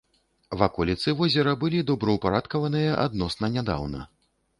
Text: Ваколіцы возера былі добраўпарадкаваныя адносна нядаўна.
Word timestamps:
Ваколіцы 0.59 1.13
возера 1.19 1.53
былі 1.63 1.83
добраўпарадкаваныя 1.89 2.97
адносна 3.05 3.51
нядаўна. 3.59 4.01